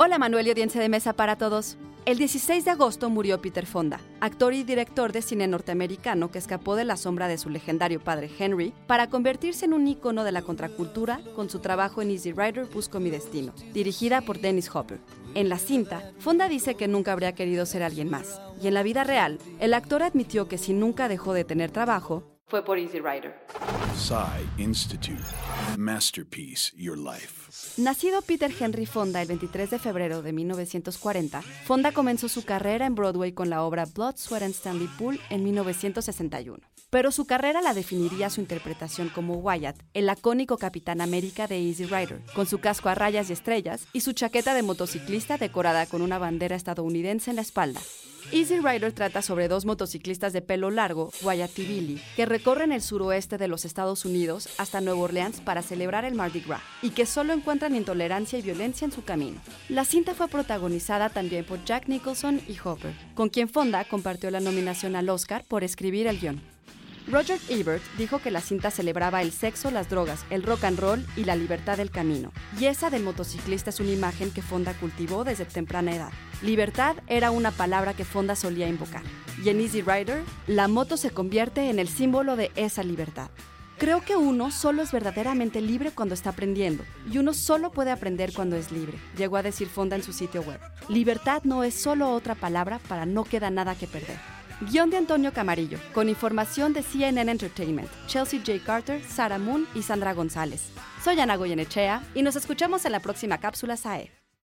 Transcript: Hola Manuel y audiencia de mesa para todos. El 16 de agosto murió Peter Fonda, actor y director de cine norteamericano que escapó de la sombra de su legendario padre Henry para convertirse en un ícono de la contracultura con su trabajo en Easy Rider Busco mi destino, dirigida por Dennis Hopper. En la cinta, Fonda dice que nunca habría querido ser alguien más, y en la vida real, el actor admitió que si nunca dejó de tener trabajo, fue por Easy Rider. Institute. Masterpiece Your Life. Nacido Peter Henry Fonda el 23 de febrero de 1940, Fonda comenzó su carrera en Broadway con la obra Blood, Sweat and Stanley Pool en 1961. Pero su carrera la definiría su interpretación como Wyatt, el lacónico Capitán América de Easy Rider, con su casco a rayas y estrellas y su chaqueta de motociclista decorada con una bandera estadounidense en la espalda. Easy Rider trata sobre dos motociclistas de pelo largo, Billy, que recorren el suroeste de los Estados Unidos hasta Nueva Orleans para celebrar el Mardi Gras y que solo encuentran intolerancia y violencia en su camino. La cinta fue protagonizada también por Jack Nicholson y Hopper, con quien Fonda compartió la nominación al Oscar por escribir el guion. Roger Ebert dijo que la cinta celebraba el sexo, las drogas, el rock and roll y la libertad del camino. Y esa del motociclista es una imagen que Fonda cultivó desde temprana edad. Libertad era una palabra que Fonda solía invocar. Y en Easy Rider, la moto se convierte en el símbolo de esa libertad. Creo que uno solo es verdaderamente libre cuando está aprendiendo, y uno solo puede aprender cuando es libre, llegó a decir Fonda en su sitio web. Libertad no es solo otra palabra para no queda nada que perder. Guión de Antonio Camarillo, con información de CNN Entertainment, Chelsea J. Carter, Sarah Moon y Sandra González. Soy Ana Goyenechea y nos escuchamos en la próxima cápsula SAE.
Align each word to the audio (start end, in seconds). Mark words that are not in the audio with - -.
Hola 0.00 0.16
Manuel 0.16 0.46
y 0.46 0.50
audiencia 0.50 0.80
de 0.80 0.88
mesa 0.88 1.12
para 1.12 1.34
todos. 1.34 1.76
El 2.04 2.18
16 2.18 2.64
de 2.64 2.70
agosto 2.70 3.10
murió 3.10 3.42
Peter 3.42 3.66
Fonda, 3.66 4.00
actor 4.20 4.54
y 4.54 4.62
director 4.62 5.10
de 5.10 5.22
cine 5.22 5.48
norteamericano 5.48 6.30
que 6.30 6.38
escapó 6.38 6.76
de 6.76 6.84
la 6.84 6.96
sombra 6.96 7.26
de 7.26 7.36
su 7.36 7.50
legendario 7.50 7.98
padre 7.98 8.30
Henry 8.38 8.72
para 8.86 9.10
convertirse 9.10 9.64
en 9.64 9.72
un 9.72 9.88
ícono 9.88 10.22
de 10.22 10.30
la 10.30 10.42
contracultura 10.42 11.20
con 11.34 11.50
su 11.50 11.58
trabajo 11.58 12.00
en 12.00 12.12
Easy 12.12 12.30
Rider 12.30 12.66
Busco 12.66 13.00
mi 13.00 13.10
destino, 13.10 13.52
dirigida 13.74 14.20
por 14.20 14.38
Dennis 14.38 14.72
Hopper. 14.72 15.00
En 15.34 15.48
la 15.48 15.58
cinta, 15.58 16.12
Fonda 16.20 16.48
dice 16.48 16.76
que 16.76 16.86
nunca 16.86 17.12
habría 17.12 17.34
querido 17.34 17.66
ser 17.66 17.82
alguien 17.82 18.08
más, 18.08 18.40
y 18.62 18.68
en 18.68 18.74
la 18.74 18.84
vida 18.84 19.02
real, 19.02 19.40
el 19.58 19.74
actor 19.74 20.04
admitió 20.04 20.46
que 20.46 20.58
si 20.58 20.74
nunca 20.74 21.08
dejó 21.08 21.32
de 21.32 21.42
tener 21.42 21.72
trabajo, 21.72 22.22
fue 22.46 22.64
por 22.64 22.78
Easy 22.78 23.00
Rider. 23.00 23.34
Institute. 24.58 25.22
Masterpiece 25.76 26.72
Your 26.76 26.96
Life. 26.96 27.80
Nacido 27.80 28.22
Peter 28.22 28.50
Henry 28.58 28.86
Fonda 28.86 29.20
el 29.22 29.28
23 29.28 29.70
de 29.70 29.78
febrero 29.78 30.22
de 30.22 30.32
1940, 30.32 31.42
Fonda 31.64 31.92
comenzó 31.92 32.28
su 32.28 32.44
carrera 32.44 32.86
en 32.86 32.94
Broadway 32.94 33.32
con 33.32 33.50
la 33.50 33.62
obra 33.62 33.86
Blood, 33.86 34.16
Sweat 34.16 34.42
and 34.42 34.54
Stanley 34.54 34.88
Pool 34.98 35.20
en 35.30 35.44
1961. 35.44 36.58
Pero 36.90 37.12
su 37.12 37.26
carrera 37.26 37.60
la 37.60 37.74
definiría 37.74 38.30
su 38.30 38.40
interpretación 38.40 39.10
como 39.10 39.34
Wyatt, 39.34 39.76
el 39.92 40.06
lacónico 40.06 40.56
Capitán 40.56 41.00
América 41.00 41.46
de 41.46 41.58
Easy 41.58 41.84
Rider, 41.84 42.22
con 42.34 42.46
su 42.46 42.60
casco 42.60 42.88
a 42.88 42.94
rayas 42.94 43.28
y 43.28 43.34
estrellas 43.34 43.86
y 43.92 44.00
su 44.00 44.12
chaqueta 44.12 44.54
de 44.54 44.62
motociclista 44.62 45.36
decorada 45.36 45.86
con 45.86 46.02
una 46.02 46.18
bandera 46.18 46.56
estadounidense 46.56 47.30
en 47.30 47.36
la 47.36 47.42
espalda. 47.42 47.80
Easy 48.30 48.58
Rider 48.58 48.92
trata 48.92 49.22
sobre 49.22 49.48
dos 49.48 49.64
motociclistas 49.64 50.32
de 50.32 50.42
pelo 50.42 50.70
largo, 50.70 51.10
Billy, 51.56 52.00
que 52.16 52.26
recorren 52.26 52.72
el 52.72 52.82
suroeste 52.82 53.38
de 53.38 53.48
los 53.48 53.64
Estados 53.64 54.04
Unidos 54.04 54.48
hasta 54.58 54.80
Nueva 54.80 55.00
Orleans 55.00 55.40
para 55.40 55.62
celebrar 55.62 56.04
el 56.04 56.14
Mardi 56.14 56.40
Gras 56.40 56.62
y 56.82 56.90
que 56.90 57.06
solo 57.06 57.32
encuentran 57.32 57.74
intolerancia 57.74 58.38
y 58.38 58.42
violencia 58.42 58.84
en 58.84 58.92
su 58.92 59.02
camino. 59.02 59.40
La 59.68 59.84
cinta 59.84 60.14
fue 60.14 60.28
protagonizada 60.28 61.08
también 61.08 61.44
por 61.44 61.64
Jack 61.64 61.88
Nicholson 61.88 62.40
y 62.46 62.56
Hopper, 62.62 62.92
con 63.14 63.28
quien 63.28 63.48
Fonda 63.48 63.84
compartió 63.84 64.30
la 64.30 64.40
nominación 64.40 64.96
al 64.96 65.08
Oscar 65.08 65.44
por 65.48 65.64
escribir 65.64 66.06
el 66.06 66.20
guion. 66.20 66.57
Roger 67.10 67.40
Ebert 67.48 67.82
dijo 67.96 68.18
que 68.18 68.30
la 68.30 68.42
cinta 68.42 68.70
celebraba 68.70 69.22
el 69.22 69.32
sexo, 69.32 69.70
las 69.70 69.88
drogas, 69.88 70.26
el 70.28 70.42
rock 70.42 70.64
and 70.64 70.78
roll 70.78 71.06
y 71.16 71.24
la 71.24 71.36
libertad 71.36 71.78
del 71.78 71.90
camino. 71.90 72.32
Y 72.60 72.66
esa 72.66 72.90
del 72.90 73.02
motociclista 73.02 73.70
es 73.70 73.80
una 73.80 73.92
imagen 73.92 74.30
que 74.30 74.42
Fonda 74.42 74.74
cultivó 74.74 75.24
desde 75.24 75.46
temprana 75.46 75.94
edad. 75.94 76.10
Libertad 76.42 76.96
era 77.06 77.30
una 77.30 77.50
palabra 77.50 77.94
que 77.94 78.04
Fonda 78.04 78.36
solía 78.36 78.68
invocar. 78.68 79.02
Y 79.42 79.48
en 79.48 79.60
Easy 79.60 79.80
Rider, 79.80 80.22
la 80.46 80.68
moto 80.68 80.98
se 80.98 81.10
convierte 81.10 81.70
en 81.70 81.78
el 81.78 81.88
símbolo 81.88 82.36
de 82.36 82.52
esa 82.56 82.82
libertad. 82.82 83.30
Creo 83.78 84.02
que 84.02 84.16
uno 84.16 84.50
solo 84.50 84.82
es 84.82 84.92
verdaderamente 84.92 85.60
libre 85.60 85.92
cuando 85.92 86.14
está 86.14 86.30
aprendiendo, 86.30 86.84
y 87.10 87.18
uno 87.18 87.32
solo 87.32 87.70
puede 87.70 87.92
aprender 87.92 88.32
cuando 88.34 88.56
es 88.56 88.72
libre, 88.72 88.98
llegó 89.16 89.36
a 89.36 89.42
decir 89.44 89.68
Fonda 89.68 89.94
en 89.94 90.02
su 90.02 90.12
sitio 90.12 90.42
web. 90.42 90.58
Libertad 90.88 91.42
no 91.44 91.62
es 91.62 91.74
solo 91.74 92.10
otra 92.10 92.34
palabra 92.34 92.80
para 92.88 93.06
no 93.06 93.22
queda 93.22 93.50
nada 93.50 93.76
que 93.76 93.86
perder. 93.86 94.37
Guión 94.60 94.90
de 94.90 94.96
Antonio 94.96 95.32
Camarillo, 95.32 95.78
con 95.94 96.08
información 96.08 96.72
de 96.72 96.82
CNN 96.82 97.30
Entertainment, 97.30 97.88
Chelsea 98.08 98.40
J. 98.44 98.58
Carter, 98.64 99.00
Sarah 99.04 99.38
Moon 99.38 99.68
y 99.72 99.82
Sandra 99.82 100.14
González. 100.14 100.72
Soy 101.02 101.20
Ana 101.20 101.36
Goyenechea 101.36 102.02
y 102.12 102.22
nos 102.22 102.34
escuchamos 102.34 102.84
en 102.84 102.90
la 102.90 102.98
próxima 102.98 103.38
cápsula 103.38 103.76
SAE. 103.76 104.10